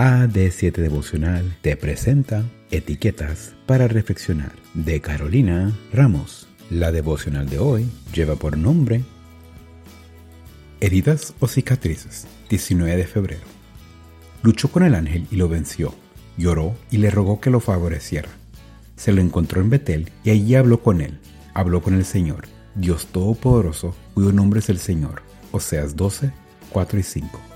[0.00, 6.48] AD7 Devocional te presenta Etiquetas para Reflexionar de Carolina Ramos.
[6.70, 9.02] La devocional de hoy lleva por nombre
[10.80, 13.42] Heridas o cicatrices, 19 de febrero.
[14.42, 15.94] Luchó con el ángel y lo venció.
[16.38, 18.30] Lloró y le rogó que lo favoreciera.
[18.96, 21.18] Se lo encontró en Betel y allí habló con él.
[21.52, 25.20] Habló con el Señor, Dios Todopoderoso, cuyo nombre es el Señor.
[25.52, 26.32] Oseas 12,
[26.70, 27.49] 4 y 5.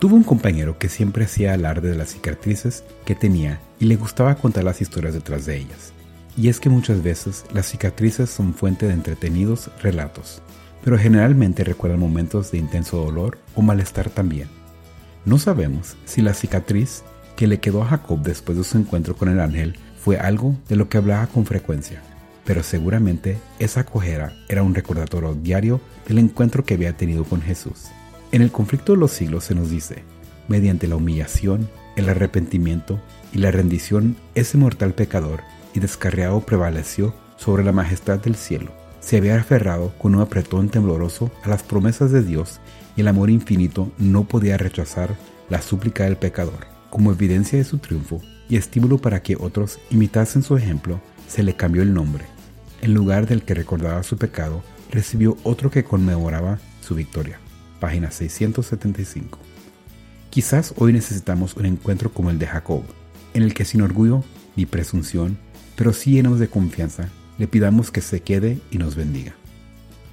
[0.00, 4.34] Tuvo un compañero que siempre hacía alarde de las cicatrices que tenía y le gustaba
[4.34, 5.92] contar las historias detrás de ellas.
[6.38, 10.40] Y es que muchas veces las cicatrices son fuente de entretenidos relatos,
[10.82, 14.48] pero generalmente recuerdan momentos de intenso dolor o malestar también.
[15.26, 17.02] No sabemos si la cicatriz
[17.36, 20.76] que le quedó a Jacob después de su encuentro con el ángel fue algo de
[20.76, 22.00] lo que hablaba con frecuencia,
[22.46, 25.78] pero seguramente esa cojera era un recordatorio diario
[26.08, 27.90] del encuentro que había tenido con Jesús.
[28.32, 30.04] En el conflicto de los siglos se nos dice,
[30.46, 33.00] mediante la humillación, el arrepentimiento
[33.32, 35.40] y la rendición, ese mortal pecador
[35.74, 38.70] y descarriado prevaleció sobre la majestad del cielo.
[39.00, 42.60] Se había aferrado con un apretón tembloroso a las promesas de Dios
[42.96, 45.16] y el amor infinito no podía rechazar
[45.48, 46.68] la súplica del pecador.
[46.88, 51.56] Como evidencia de su triunfo y estímulo para que otros imitasen su ejemplo, se le
[51.56, 52.26] cambió el nombre.
[52.80, 57.40] En lugar del que recordaba su pecado, recibió otro que conmemoraba su victoria
[57.80, 59.38] página 675.
[60.30, 62.84] Quizás hoy necesitamos un encuentro como el de Jacob,
[63.34, 64.22] en el que sin orgullo
[64.54, 65.38] ni presunción,
[65.74, 67.08] pero sí llenos de confianza,
[67.38, 69.34] le pidamos que se quede y nos bendiga.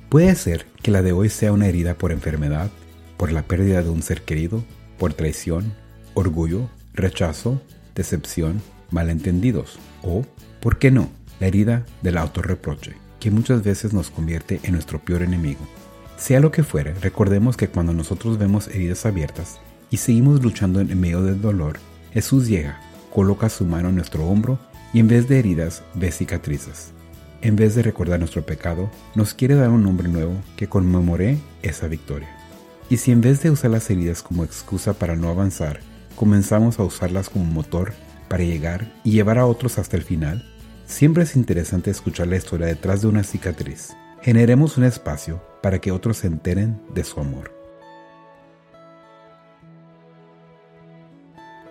[0.10, 2.72] Puede ser que la de hoy sea una herida por enfermedad,
[3.18, 4.64] por la pérdida de un ser querido,
[4.98, 5.74] por traición,
[6.14, 7.62] orgullo, rechazo,
[7.94, 10.26] decepción, malentendidos o,
[10.62, 15.22] ¿por qué no?, la herida del autorreproche, que muchas veces nos convierte en nuestro peor
[15.22, 15.60] enemigo
[16.18, 19.60] sea lo que fuere, recordemos que cuando nosotros vemos heridas abiertas
[19.92, 21.78] y seguimos luchando en medio del dolor,
[22.12, 22.82] Jesús llega,
[23.14, 24.58] coloca su mano en nuestro hombro
[24.94, 26.92] y en vez de heridas ve cicatrices.
[27.42, 31.88] En vez de recordar nuestro pecado, nos quiere dar un nombre nuevo que conmemore esa
[31.88, 32.30] victoria.
[32.90, 35.82] Y si en vez de usar las heridas como excusa para no avanzar,
[36.16, 37.94] comenzamos a usarlas como motor
[38.28, 40.44] para llegar y llevar a otros hasta el final,
[40.88, 43.96] siempre es interesante escuchar la historia detrás de una cicatriz.
[44.24, 47.52] Generemos un espacio para que otros se enteren de su amor.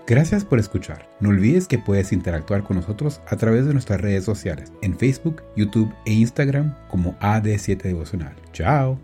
[0.06, 1.08] Gracias por escuchar.
[1.18, 5.42] No olvides que puedes interactuar con nosotros a través de nuestras redes sociales en Facebook,
[5.56, 8.36] YouTube e Instagram como AD7 Devocional.
[8.52, 8.98] Chao.